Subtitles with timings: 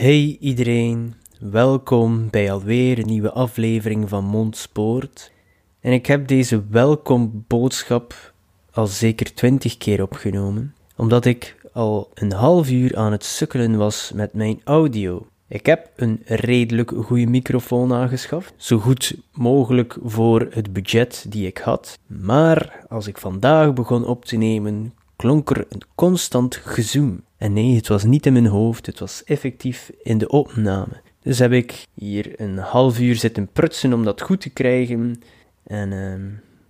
[0.00, 5.32] Hey iedereen, welkom bij alweer een nieuwe aflevering van Mondspoort.
[5.80, 8.32] En ik heb deze welkom boodschap
[8.72, 14.12] al zeker twintig keer opgenomen, omdat ik al een half uur aan het sukkelen was
[14.14, 15.26] met mijn audio.
[15.48, 21.58] Ik heb een redelijk goede microfoon aangeschaft, zo goed mogelijk voor het budget die ik
[21.58, 21.98] had.
[22.06, 27.22] Maar als ik vandaag begon op te nemen, klonk er een constant gezoem.
[27.40, 31.00] En nee, het was niet in mijn hoofd, het was effectief in de opname.
[31.22, 35.22] Dus heb ik hier een half uur zitten prutsen om dat goed te krijgen.
[35.62, 36.14] En uh,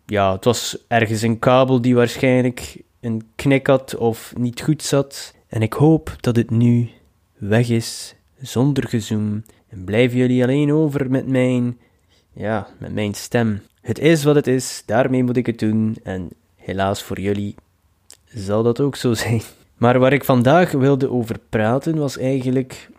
[0.07, 5.35] ja, het was ergens een kabel die waarschijnlijk een knik had of niet goed zat.
[5.49, 6.89] En ik hoop dat het nu
[7.37, 9.45] weg is, zonder gezoem.
[9.69, 11.79] En blijven jullie alleen over met mijn,
[12.33, 13.63] ja, met mijn stem.
[13.81, 15.97] Het is wat het is, daarmee moet ik het doen.
[16.03, 17.55] En helaas voor jullie
[18.25, 19.43] zal dat ook zo zijn.
[19.81, 22.91] Maar waar ik vandaag wilde over praten was eigenlijk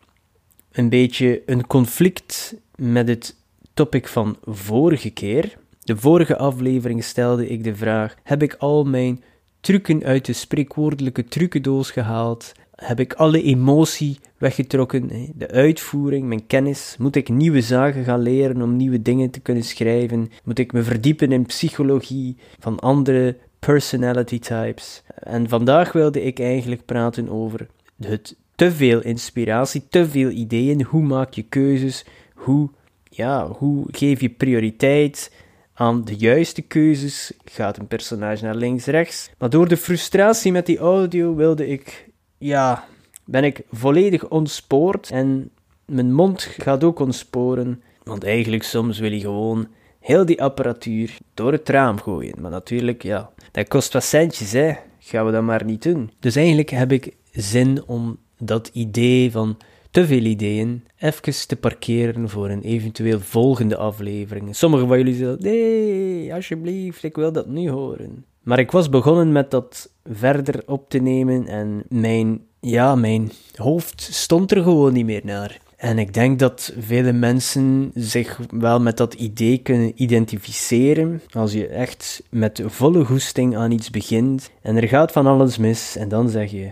[0.72, 3.36] een beetje een conflict met het
[3.74, 5.58] topic van vorige keer.
[5.84, 9.24] De vorige aflevering stelde ik de vraag: heb ik al mijn
[9.60, 12.52] trucken uit de spreekwoordelijke trucendoos gehaald?
[12.76, 15.32] Heb ik alle emotie weggetrokken?
[15.36, 16.96] De uitvoering, mijn kennis?
[17.00, 20.32] Moet ik nieuwe zaken gaan leren om nieuwe dingen te kunnen schrijven?
[20.44, 25.04] Moet ik me verdiepen in psychologie van andere personality types.
[25.16, 27.68] En vandaag wilde ik eigenlijk praten over
[28.00, 30.84] het te veel inspiratie, te veel ideeën.
[30.84, 32.06] Hoe maak je keuzes?
[32.34, 32.70] Hoe,
[33.10, 35.32] ja, hoe geef je prioriteit
[35.74, 37.34] aan de juiste keuzes?
[37.46, 39.30] Gaat een personage naar links, rechts?
[39.38, 42.86] Maar door de frustratie met die audio wilde ik, ja,
[43.26, 45.50] ben ik volledig ontspoord en
[45.86, 47.84] mijn mond gaat ook ontsporen.
[48.04, 49.68] Want eigenlijk soms wil je gewoon
[50.02, 52.42] heel die apparatuur door het raam gooien.
[52.42, 54.74] Maar natuurlijk, ja, dat kost wat centjes, hè.
[55.00, 56.12] Gaan we dat maar niet doen.
[56.20, 59.58] Dus eigenlijk heb ik zin om dat idee van
[59.92, 64.56] te veel ideeën even te parkeren voor een eventueel volgende aflevering.
[64.56, 68.26] Sommigen van jullie zeggen, nee, alsjeblieft, ik wil dat nu horen.
[68.42, 74.02] Maar ik was begonnen met dat verder op te nemen en mijn, ja, mijn hoofd
[74.02, 75.60] stond er gewoon niet meer naar.
[75.82, 81.22] En ik denk dat vele mensen zich wel met dat idee kunnen identificeren.
[81.32, 85.96] Als je echt met volle goesting aan iets begint en er gaat van alles mis,
[85.96, 86.70] en dan zeg je: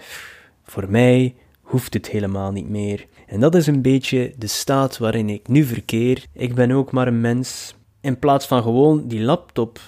[0.64, 3.06] Voor mij hoeft het helemaal niet meer.
[3.28, 6.26] En dat is een beetje de staat waarin ik nu verkeer.
[6.34, 7.76] Ik ben ook maar een mens.
[8.02, 9.80] In plaats van gewoon die laptop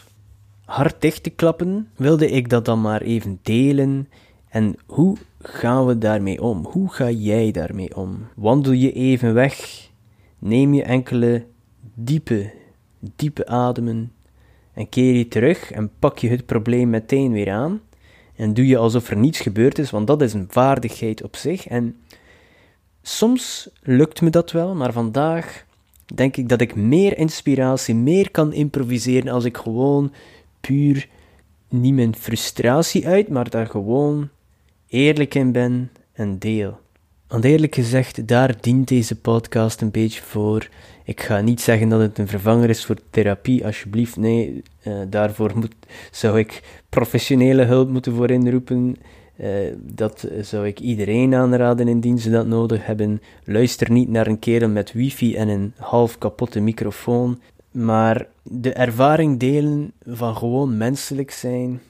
[0.65, 4.07] hard dicht te klappen, wilde ik dat dan maar even delen.
[4.51, 6.66] En hoe gaan we daarmee om?
[6.66, 8.28] Hoe ga jij daarmee om?
[8.35, 9.89] Wandel je even weg?
[10.39, 11.45] Neem je enkele
[11.94, 12.51] diepe,
[13.16, 14.12] diepe ademen
[14.73, 17.81] en keer je terug en pak je het probleem meteen weer aan?
[18.35, 21.68] En doe je alsof er niets gebeurd is, want dat is een vaardigheid op zich.
[21.68, 21.95] En
[23.01, 25.66] soms lukt me dat wel, maar vandaag
[26.16, 30.13] denk ik dat ik meer inspiratie, meer kan improviseren als ik gewoon
[30.62, 31.09] puur
[31.69, 34.29] niet mijn frustratie uit, maar daar gewoon
[34.91, 36.79] eerlijk in ben en deel.
[37.28, 40.69] Want eerlijk gezegd, daar dient deze podcast een beetje voor.
[41.03, 44.18] Ik ga niet zeggen dat het een vervanger is voor therapie, alsjeblieft.
[44.18, 45.75] Nee, uh, daarvoor moet,
[46.12, 48.95] zou ik professionele hulp moeten voor inroepen.
[49.36, 53.21] Uh, dat zou ik iedereen aanraden indien ze dat nodig hebben.
[53.44, 57.39] Luister niet naar een kerel met wifi en een half kapotte microfoon.
[57.71, 61.81] Maar de ervaring delen van gewoon menselijk zijn,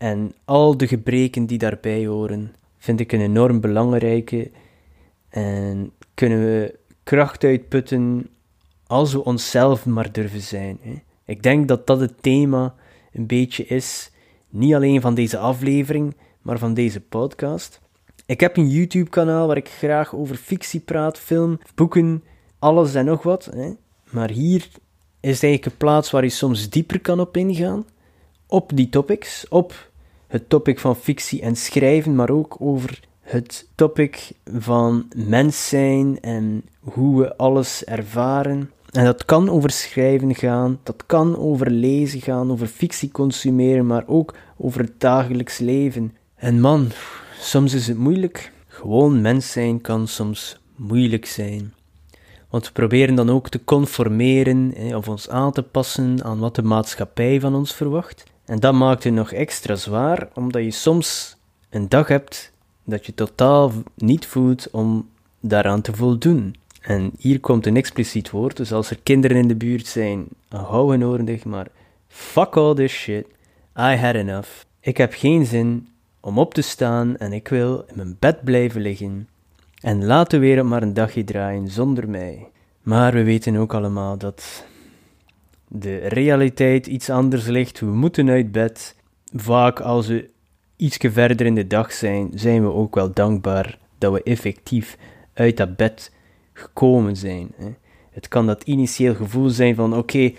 [0.00, 4.50] en al de gebreken die daarbij horen, vind ik een enorm belangrijke.
[5.28, 8.28] En kunnen we kracht uitputten
[8.86, 10.78] als we onszelf maar durven zijn.
[10.80, 10.94] Hè?
[11.24, 12.74] Ik denk dat dat het thema
[13.12, 14.10] een beetje is,
[14.48, 17.80] niet alleen van deze aflevering, maar van deze podcast.
[18.26, 22.24] Ik heb een YouTube-kanaal waar ik graag over fictie praat, film, boeken,
[22.58, 23.44] alles en nog wat.
[23.44, 23.72] Hè?
[24.10, 24.68] Maar hier
[25.20, 27.86] is eigenlijk een plaats waar je soms dieper kan op ingaan,
[28.46, 29.89] op die topics, op
[30.30, 36.64] het topic van fictie en schrijven, maar ook over het topic van mens zijn en
[36.80, 38.70] hoe we alles ervaren.
[38.90, 44.04] En dat kan over schrijven gaan, dat kan over lezen gaan, over fictie consumeren, maar
[44.06, 46.16] ook over het dagelijks leven.
[46.34, 46.88] En man,
[47.40, 48.52] soms is het moeilijk.
[48.66, 51.74] Gewoon mens zijn kan soms moeilijk zijn.
[52.50, 56.62] Want we proberen dan ook te conformeren of ons aan te passen aan wat de
[56.62, 58.24] maatschappij van ons verwacht.
[58.50, 61.36] En dat maakt het nog extra zwaar, omdat je soms
[61.68, 62.52] een dag hebt
[62.84, 65.08] dat je totaal niet voelt om
[65.40, 66.54] daaraan te voldoen.
[66.80, 71.04] En hier komt een expliciet woord, dus als er kinderen in de buurt zijn, hou
[71.04, 71.66] oren dicht, maar
[72.08, 73.26] fuck all this shit,
[73.76, 74.50] I had enough.
[74.80, 75.88] Ik heb geen zin
[76.20, 79.28] om op te staan en ik wil in mijn bed blijven liggen.
[79.80, 82.48] En laat de wereld maar een dagje draaien zonder mij.
[82.82, 84.64] Maar we weten ook allemaal dat
[85.72, 87.80] de realiteit iets anders ligt.
[87.80, 88.96] We moeten uit bed.
[89.34, 90.30] Vaak als we
[90.76, 94.96] iets verder in de dag zijn, zijn we ook wel dankbaar dat we effectief
[95.34, 96.12] uit dat bed
[96.52, 97.54] gekomen zijn.
[98.10, 100.32] Het kan dat initieel gevoel zijn van oké,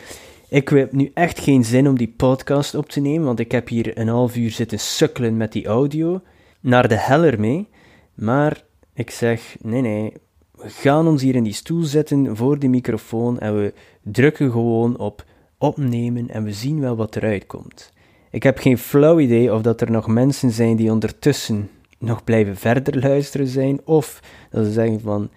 [0.49, 3.67] ik heb nu echt geen zin om die podcast op te nemen, want ik heb
[3.67, 6.21] hier een half uur zitten sukkelen met die audio,
[6.59, 7.69] naar de heller mee.
[8.13, 8.63] Maar
[8.93, 10.13] ik zeg, nee nee,
[10.63, 15.25] gaan ons hier in die stoel zetten voor die microfoon en we drukken gewoon op
[15.57, 17.91] opnemen en we zien wel wat eruit komt.
[18.29, 22.57] Ik heb geen flauw idee of dat er nog mensen zijn die ondertussen nog blijven
[22.57, 24.19] verder luisteren zijn, of
[24.51, 25.29] dat ze zeggen van,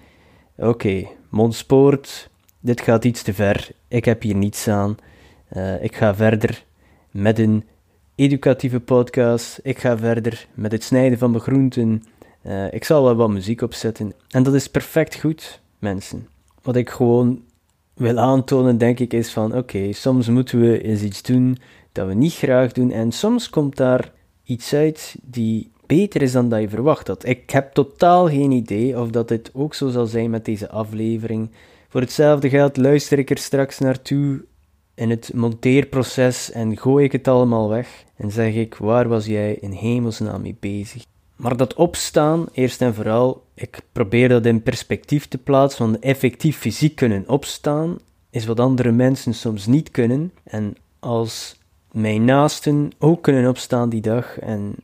[0.56, 2.30] oké, okay, Mondspoort,
[2.60, 4.96] dit gaat iets te ver, ik heb hier niets aan,
[5.56, 6.64] uh, ik ga verder
[7.10, 7.64] met een
[8.14, 12.04] educatieve podcast, ik ga verder met het snijden van mijn groenten,
[12.46, 14.12] uh, ik zal wel wat muziek opzetten.
[14.30, 16.28] En dat is perfect goed, mensen.
[16.62, 17.42] Wat ik gewoon
[17.94, 21.58] wil aantonen, denk ik, is van oké, soms moeten we eens iets doen
[21.92, 22.90] dat we niet graag doen.
[22.90, 24.12] En soms komt daar
[24.44, 27.26] iets uit die beter is dan dat je verwacht had.
[27.26, 31.50] Ik heb totaal geen idee of dat dit ook zo zal zijn met deze aflevering.
[31.88, 34.44] Voor hetzelfde geld luister ik er straks naartoe
[34.94, 39.54] in het monteerproces en gooi ik het allemaal weg en zeg ik: waar was jij
[39.54, 41.04] in hemelsnaam mee bezig?
[41.36, 46.58] Maar dat opstaan, eerst en vooral, ik probeer dat in perspectief te plaatsen, want effectief
[46.58, 47.98] fysiek kunnen opstaan
[48.30, 50.32] is wat andere mensen soms niet kunnen.
[50.44, 51.60] En als
[51.92, 54.74] mijn naasten ook kunnen opstaan die dag, en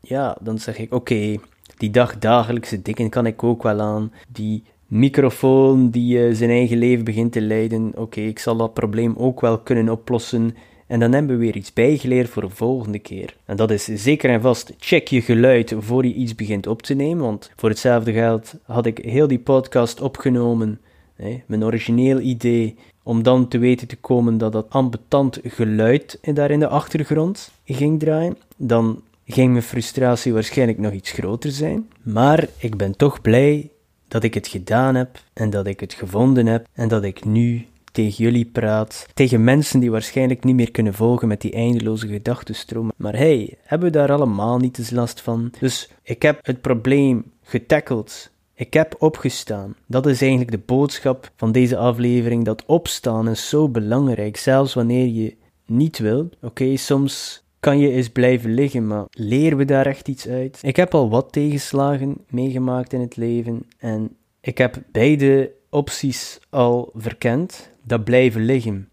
[0.00, 1.36] ja, dan zeg ik: oké,
[1.76, 4.12] die dag dagelijkse dingen kan ik ook wel aan.
[4.28, 9.14] Die microfoon die uh, zijn eigen leven begint te leiden, oké, ik zal dat probleem
[9.16, 10.56] ook wel kunnen oplossen.
[10.86, 13.36] En dan hebben we weer iets bijgeleerd voor de volgende keer.
[13.44, 16.94] En dat is zeker en vast, check je geluid voor je iets begint op te
[16.94, 17.24] nemen.
[17.24, 20.80] Want voor hetzelfde geld had ik heel die podcast opgenomen,
[21.14, 26.50] hè, mijn origineel idee, om dan te weten te komen dat dat ambetant geluid daar
[26.50, 28.36] in de achtergrond ging draaien.
[28.56, 31.88] Dan ging mijn frustratie waarschijnlijk nog iets groter zijn.
[32.02, 33.70] Maar ik ben toch blij
[34.08, 37.66] dat ik het gedaan heb en dat ik het gevonden heb en dat ik nu
[37.96, 42.92] tegen jullie praat, tegen mensen die waarschijnlijk niet meer kunnen volgen met die eindeloze gedachtenstroom.
[42.96, 45.52] Maar hey, hebben we daar allemaal niet eens last van?
[45.60, 48.30] Dus ik heb het probleem getackeld.
[48.54, 49.76] Ik heb opgestaan.
[49.86, 52.44] Dat is eigenlijk de boodschap van deze aflevering.
[52.44, 56.28] Dat opstaan is zo belangrijk, zelfs wanneer je niet wil.
[56.42, 60.58] Oké, soms kan je eens blijven liggen, maar leren we daar echt iets uit?
[60.62, 66.90] Ik heb al wat tegenslagen meegemaakt in het leven en ik heb beide opties al
[66.94, 68.88] verkend dat blijven liggen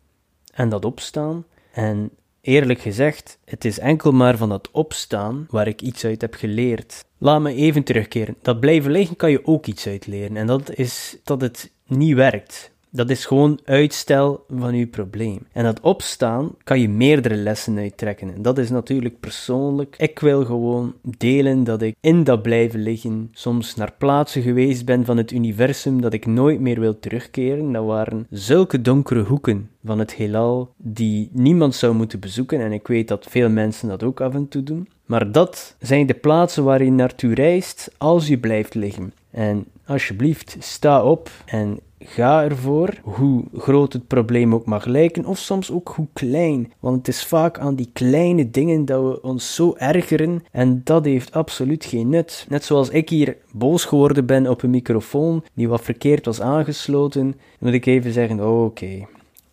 [0.53, 1.45] en dat opstaan.
[1.71, 6.33] En eerlijk gezegd, het is enkel maar van dat opstaan waar ik iets uit heb
[6.33, 7.05] geleerd.
[7.17, 8.35] Laat me even terugkeren.
[8.41, 10.37] Dat blijven liggen kan je ook iets uit leren.
[10.37, 12.71] En dat is dat het niet werkt.
[12.95, 15.39] Dat is gewoon uitstel van uw probleem.
[15.51, 18.33] En dat opstaan kan je meerdere lessen uittrekken.
[18.33, 19.95] En dat is natuurlijk persoonlijk.
[19.97, 25.05] Ik wil gewoon delen dat ik in dat blijven liggen soms naar plaatsen geweest ben
[25.05, 27.71] van het universum dat ik nooit meer wil terugkeren.
[27.71, 32.61] Dat waren zulke donkere hoeken van het heelal die niemand zou moeten bezoeken.
[32.61, 34.87] En ik weet dat veel mensen dat ook af en toe doen.
[35.05, 39.13] Maar dat zijn de plaatsen waar je naartoe reist als je blijft liggen.
[39.31, 45.37] En alsjeblieft, sta op en Ga ervoor, hoe groot het probleem ook mag lijken, of
[45.37, 46.71] soms ook hoe klein.
[46.79, 51.05] Want het is vaak aan die kleine dingen dat we ons zo ergeren en dat
[51.05, 52.45] heeft absoluut geen nut.
[52.49, 57.35] Net zoals ik hier boos geworden ben op een microfoon die wat verkeerd was aangesloten,
[57.59, 59.05] moet ik even zeggen: oh, oké.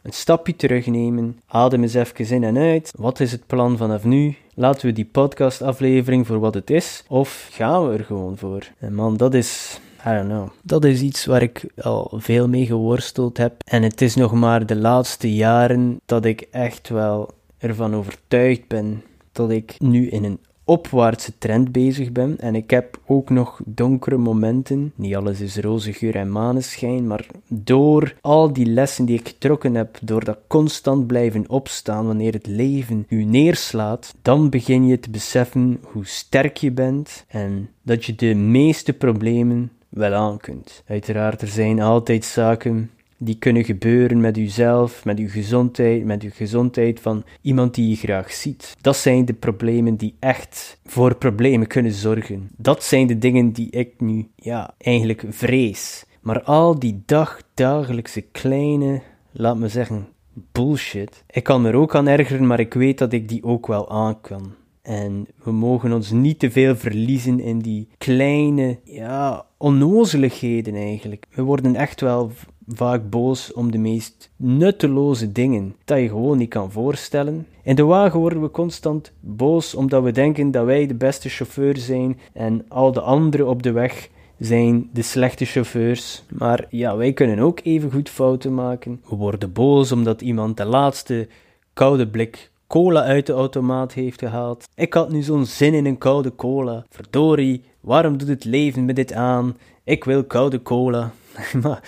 [0.03, 2.93] Een stapje terugnemen, adem eens even in en uit.
[2.97, 4.37] Wat is het plan vanaf nu?
[4.55, 8.67] Laten we die podcastaflevering voor wat het is, of gaan we er gewoon voor?
[8.79, 10.49] En man, dat is I don't know.
[10.63, 13.55] Dat is iets waar ik al veel mee geworsteld heb.
[13.65, 19.03] En het is nog maar de laatste jaren dat ik echt wel ervan overtuigd ben
[19.33, 22.39] dat ik nu in een opwaartse trend bezig ben.
[22.39, 24.93] En ik heb ook nog donkere momenten.
[24.95, 29.75] Niet alles is roze geur en maneschijn, maar door al die lessen die ik getrokken
[29.75, 35.11] heb, door dat constant blijven opstaan wanneer het leven u neerslaat, dan begin je te
[35.11, 40.83] beseffen hoe sterk je bent en dat je de meeste problemen wel aan kunt.
[40.87, 42.91] Uiteraard, er zijn altijd zaken
[43.23, 47.97] die kunnen gebeuren met uzelf, met uw gezondheid, met uw gezondheid van iemand die je
[47.97, 48.77] graag ziet.
[48.81, 52.51] Dat zijn de problemen die echt voor problemen kunnen zorgen.
[52.57, 56.05] Dat zijn de dingen die ik nu, ja, eigenlijk vrees.
[56.21, 60.09] Maar al die dag, dagelijkse kleine, laat me zeggen,
[60.53, 61.25] bullshit.
[61.31, 64.21] Ik kan er ook aan ergeren, maar ik weet dat ik die ook wel aan
[64.21, 64.53] kan.
[64.83, 71.27] En we mogen ons niet te veel verliezen in die kleine, ja, onnozeligheden eigenlijk.
[71.31, 72.31] We worden echt wel
[72.67, 77.47] vaak boos om de meest nutteloze dingen dat je gewoon niet kan voorstellen.
[77.63, 81.77] In de wagen worden we constant boos omdat we denken dat wij de beste chauffeur
[81.77, 84.09] zijn en al de anderen op de weg
[84.39, 86.23] zijn de slechte chauffeurs.
[86.29, 89.01] Maar ja, wij kunnen ook even goed fouten maken.
[89.09, 91.29] We worden boos omdat iemand de laatste
[91.73, 94.69] koude blik cola uit de automaat heeft gehaald.
[94.75, 96.85] Ik had nu zo'n zin in een koude cola.
[96.91, 99.57] Verdorie, waarom doet het leven me dit aan?
[99.85, 101.13] Ik wil koude cola.
[101.63, 101.83] maar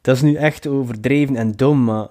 [0.00, 2.08] dat is nu echt overdreven en dom, maar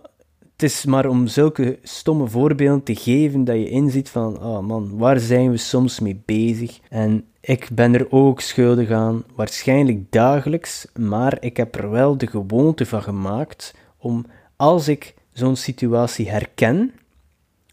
[0.52, 4.98] het is maar om zulke stomme voorbeelden te geven dat je inziet van, oh man,
[4.98, 6.80] waar zijn we soms mee bezig?
[6.90, 12.28] En ik ben er ook schuldig aan, waarschijnlijk dagelijks, maar ik heb er wel de
[12.28, 16.94] gewoonte van gemaakt om, als ik zo'n situatie herken,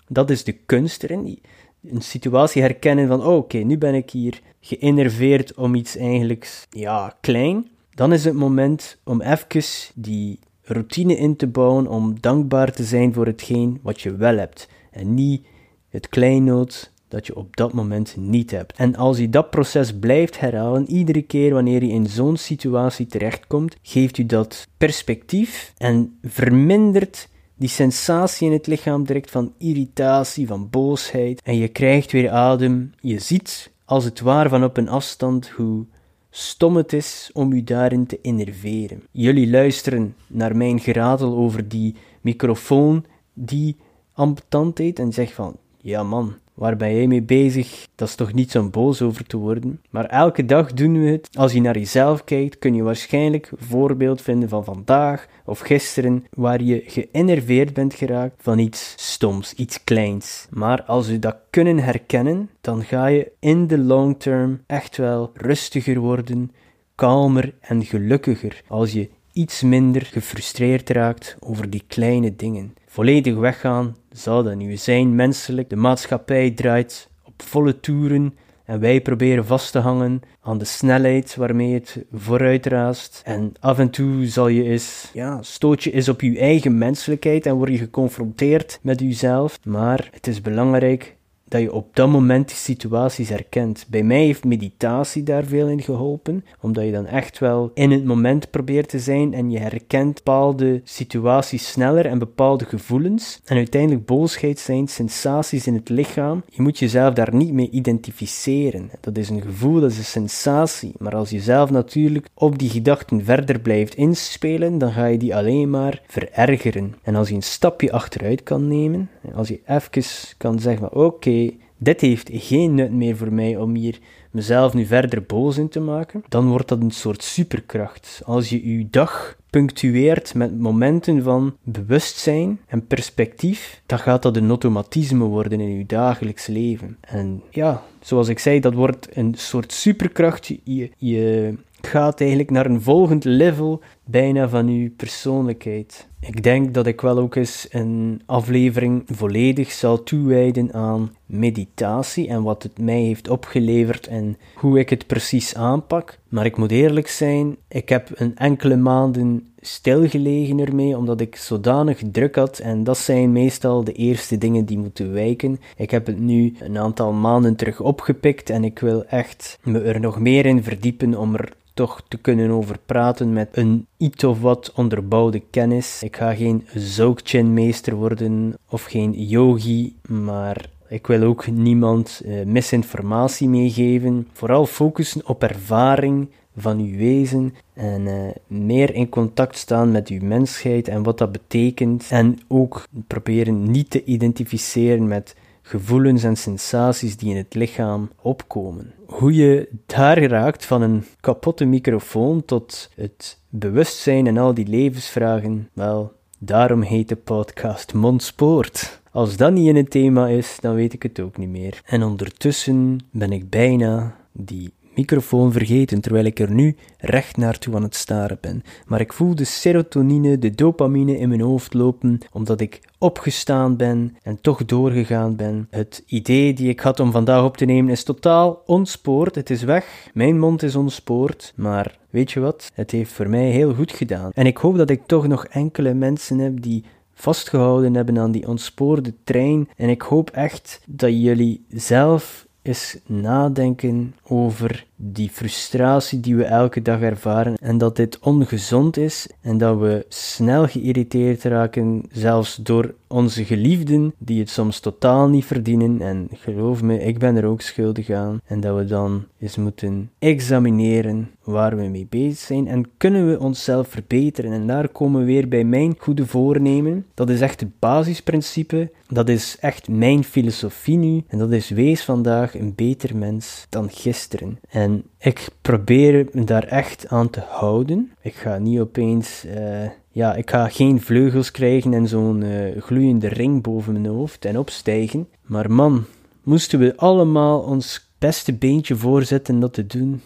[0.08, 1.38] dat is de kunst erin,
[1.82, 7.16] een situatie herkennen van, oh, oké, nu ben ik hier geïnnerveerd om iets eigenlijk, ja,
[7.20, 12.84] klein, dan is het moment om even die routine in te bouwen om dankbaar te
[12.84, 14.68] zijn voor hetgeen wat je wel hebt.
[14.90, 15.46] En niet
[15.88, 18.76] het kleinood dat je op dat moment niet hebt.
[18.76, 23.76] En als je dat proces blijft herhalen, iedere keer wanneer je in zo'n situatie terechtkomt,
[23.82, 27.28] geeft u dat perspectief en vermindert
[27.64, 31.40] die sensatie in het lichaam direct van irritatie, van boosheid.
[31.44, 32.92] En je krijgt weer adem.
[33.00, 35.84] Je ziet als het ware van op een afstand hoe
[36.30, 39.02] stom het is om u daarin te innerveren.
[39.10, 43.76] Jullie luisteren naar mijn geratel over die microfoon die
[44.12, 47.86] ambetant heet en zegt van, ja man, Waar ben jij mee bezig?
[47.94, 49.80] Dat is toch niet zo'n boos over te worden.
[49.90, 51.28] Maar elke dag doen we het.
[51.32, 56.62] Als je naar jezelf kijkt, kun je waarschijnlijk voorbeeld vinden van vandaag of gisteren, waar
[56.62, 60.46] je geënerveerd bent geraakt van iets stoms, iets kleins.
[60.50, 65.30] Maar als we dat kunnen herkennen, dan ga je in de long term echt wel
[65.34, 66.50] rustiger worden,
[66.94, 68.62] kalmer en gelukkiger.
[68.68, 72.74] Als je iets minder gefrustreerd raakt over die kleine dingen.
[72.94, 75.68] Volledig weggaan zou dat nu zijn menselijk.
[75.68, 78.34] De maatschappij draait op volle toeren
[78.64, 83.22] en wij proberen vast te hangen aan de snelheid waarmee het vooruit raast.
[83.24, 87.46] En af en toe zal je eens, ja, stoot je eens op je eigen menselijkheid
[87.46, 89.58] en word je geconfronteerd met jezelf.
[89.64, 91.16] Maar het is belangrijk
[91.54, 93.86] dat je op dat moment die situaties herkent.
[93.88, 98.04] Bij mij heeft meditatie daar veel in geholpen, omdat je dan echt wel in het
[98.04, 103.40] moment probeert te zijn en je herkent bepaalde situaties sneller en bepaalde gevoelens.
[103.44, 106.42] En uiteindelijk boosheid zijn sensaties in het lichaam.
[106.48, 108.90] Je moet jezelf daar niet mee identificeren.
[109.00, 110.92] Dat is een gevoel, dat is een sensatie.
[110.98, 115.36] Maar als je zelf natuurlijk op die gedachten verder blijft inspelen, dan ga je die
[115.36, 116.94] alleen maar verergeren.
[117.02, 120.02] En als je een stapje achteruit kan nemen, als je even
[120.36, 121.43] kan zeggen: oké,
[121.84, 123.98] dit heeft geen nut meer voor mij om hier
[124.30, 128.22] mezelf nu verder boos in te maken, dan wordt dat een soort superkracht.
[128.24, 134.48] Als je je dag punctueert met momenten van bewustzijn en perspectief, dan gaat dat een
[134.48, 136.96] automatisme worden in je dagelijks leven.
[137.00, 140.46] En ja, zoals ik zei, dat wordt een soort superkracht.
[140.64, 146.08] Je, je gaat eigenlijk naar een volgend level bijna van je persoonlijkheid.
[146.26, 152.42] Ik denk dat ik wel ook eens een aflevering volledig zal toewijden aan meditatie en
[152.42, 156.18] wat het mij heeft opgeleverd en hoe ik het precies aanpak.
[156.28, 162.00] Maar ik moet eerlijk zijn, ik heb een enkele maanden stilgelegen ermee, omdat ik zodanig
[162.12, 165.60] druk had en dat zijn meestal de eerste dingen die moeten wijken.
[165.76, 170.00] Ik heb het nu een aantal maanden terug opgepikt en ik wil echt me er
[170.00, 174.40] nog meer in verdiepen om er toch te kunnen over praten met een iets of
[174.40, 176.02] wat onderbouwde kennis.
[176.02, 183.48] Ik ga geen Dzogchen-meester worden of geen yogi, maar ik wil ook niemand uh, misinformatie
[183.48, 184.28] meegeven.
[184.32, 188.14] Vooral focussen op ervaring van uw wezen en uh,
[188.46, 192.06] meer in contact staan met uw mensheid en wat dat betekent.
[192.10, 195.34] En ook proberen niet te identificeren met
[195.66, 198.94] gevoelens en sensaties die in het lichaam opkomen.
[199.06, 205.68] Hoe je daar raakt van een kapotte microfoon tot het bewustzijn en al die levensvragen,
[205.72, 209.00] wel, daarom heet de podcast Mondspoort.
[209.10, 211.80] Als dat niet in het thema is, dan weet ik het ook niet meer.
[211.84, 217.82] En ondertussen ben ik bijna die microfoon vergeten terwijl ik er nu recht naartoe aan
[217.82, 218.62] het staren ben.
[218.86, 224.16] Maar ik voel de serotonine, de dopamine in mijn hoofd lopen, omdat ik opgestaan ben
[224.22, 225.66] en toch doorgegaan ben.
[225.70, 229.34] Het idee die ik had om vandaag op te nemen is totaal ontspoord.
[229.34, 230.10] Het is weg.
[230.14, 231.52] Mijn mond is ontspoord.
[231.56, 232.70] Maar weet je wat?
[232.74, 234.30] Het heeft voor mij heel goed gedaan.
[234.34, 236.84] En ik hoop dat ik toch nog enkele mensen heb die
[237.14, 239.68] vastgehouden hebben aan die ontspoorde trein.
[239.76, 246.82] En ik hoop echt dat jullie zelf eens nadenken over die frustratie die we elke
[246.82, 252.94] dag ervaren en dat dit ongezond is en dat we snel geïrriteerd raken, zelfs door
[253.14, 256.00] onze geliefden, die het soms totaal niet verdienen.
[256.00, 258.40] En geloof me, ik ben er ook schuldig aan.
[258.44, 263.40] En dat we dan eens moeten examineren waar we mee bezig zijn en kunnen we
[263.40, 264.52] onszelf verbeteren.
[264.52, 267.06] En daar komen we weer bij mijn goede voornemen.
[267.14, 268.90] Dat is echt het basisprincipe.
[269.06, 271.22] Dat is echt mijn filosofie nu.
[271.28, 274.58] En dat is wees vandaag een beter mens dan gisteren.
[274.68, 278.12] En ik probeer me daar echt aan te houden.
[278.20, 283.28] Ik ga niet opeens, uh, ja, ik ga geen vleugels krijgen en zo'n uh, gloeiende
[283.28, 285.28] ring boven mijn hoofd en opstijgen.
[285.42, 286.04] Maar man,
[286.42, 290.22] moesten we allemaal ons beste beentje voorzetten dat te doen?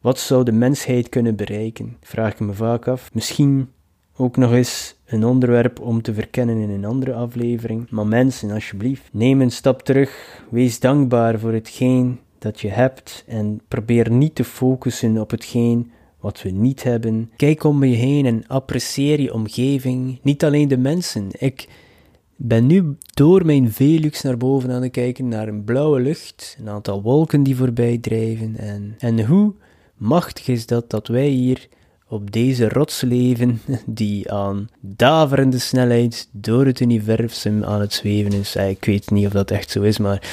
[0.00, 1.96] Wat zou de mensheid kunnen bereiken?
[2.00, 3.14] Vraag ik me vaak af.
[3.14, 3.68] Misschien
[4.16, 7.90] ook nog eens een onderwerp om te verkennen in een andere aflevering.
[7.90, 10.42] Maar mensen, alsjeblieft, neem een stap terug.
[10.50, 15.90] Wees dankbaar voor hetgeen dat je hebt en probeer niet te focussen op hetgeen
[16.22, 17.30] wat we niet hebben.
[17.36, 21.28] Kijk om je heen en apprecieer je omgeving, niet alleen de mensen.
[21.38, 21.68] Ik
[22.36, 26.68] ben nu door mijn Velux naar boven aan het kijken naar een blauwe lucht, een
[26.68, 29.54] aantal wolken die voorbij drijven en, en hoe
[29.96, 31.68] machtig is dat dat wij hier
[32.08, 38.56] op deze rots leven die aan daverende snelheid door het universum aan het zweven is.
[38.56, 40.30] Ik weet niet of dat echt zo is, maar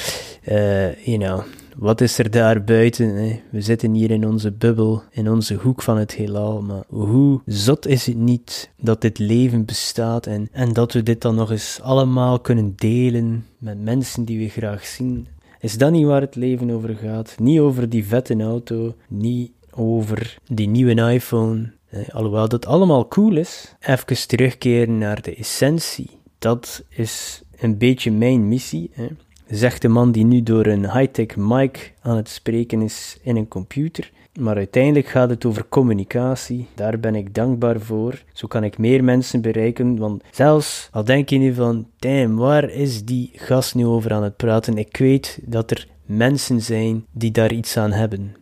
[0.48, 1.42] uh, you know,
[1.80, 3.14] wat is er daar buiten?
[3.14, 3.40] Hè?
[3.50, 7.86] We zitten hier in onze bubbel, in onze hoek van het heelal, maar hoe zot
[7.86, 11.78] is het niet dat dit leven bestaat en, en dat we dit dan nog eens
[11.82, 15.26] allemaal kunnen delen met mensen die we graag zien?
[15.60, 17.34] Is dat niet waar het leven over gaat?
[17.38, 21.72] Niet over die vette auto, niet over die nieuwe iPhone.
[22.10, 26.10] Alhoewel dat allemaal cool is, even terugkeren naar de essentie.
[26.38, 28.90] Dat is een beetje mijn missie.
[28.92, 29.06] Hè
[29.50, 33.48] zegt de man die nu door een high-tech mic aan het spreken is in een
[33.48, 34.10] computer.
[34.40, 36.66] Maar uiteindelijk gaat het over communicatie.
[36.74, 38.22] Daar ben ik dankbaar voor.
[38.32, 39.98] Zo kan ik meer mensen bereiken.
[39.98, 44.22] Want zelfs al denk je nu van, damn, waar is die gast nu over aan
[44.22, 44.78] het praten?
[44.78, 48.36] Ik weet dat er mensen zijn die daar iets aan hebben.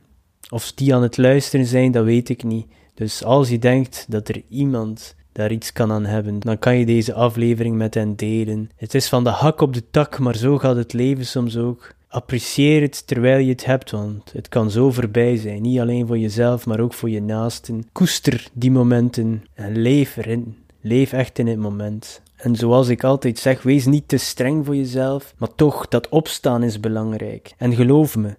[0.51, 2.67] Of die aan het luisteren zijn, dat weet ik niet.
[2.95, 6.87] Dus als je denkt dat er iemand daar iets kan aan hebben, dan kan je
[6.87, 8.71] deze aflevering met hen delen.
[8.77, 11.95] Het is van de hak op de tak, maar zo gaat het leven soms ook.
[12.09, 15.63] Apprecieer het terwijl je het hebt, want het kan zo voorbij zijn.
[15.63, 17.87] Niet alleen voor jezelf, maar ook voor je naasten.
[17.93, 20.57] Koester die momenten en leef erin.
[20.81, 22.23] Leef echt in het moment.
[22.37, 26.63] En zoals ik altijd zeg, wees niet te streng voor jezelf, maar toch, dat opstaan
[26.63, 27.55] is belangrijk.
[27.59, 28.37] En geloof me,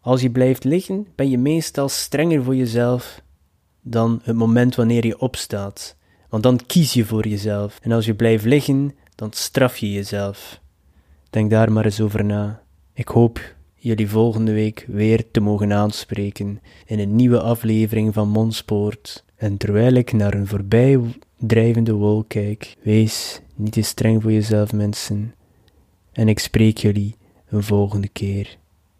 [0.00, 3.22] als je blijft liggen, ben je meestal strenger voor jezelf
[3.80, 5.98] dan het moment wanneer je opstaat.
[6.30, 7.78] Want dan kies je voor jezelf.
[7.82, 10.60] En als je blijft liggen, dan straf je jezelf.
[11.30, 12.62] Denk daar maar eens over na.
[12.94, 19.24] Ik hoop jullie volgende week weer te mogen aanspreken in een nieuwe aflevering van Monspoort.
[19.36, 21.00] En terwijl ik naar een voorbij
[21.38, 25.34] drijvende wolk kijk, wees niet te streng voor jezelf, mensen.
[26.12, 27.16] En ik spreek jullie
[27.48, 28.56] een volgende keer.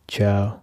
[0.06, 0.58] Ciao.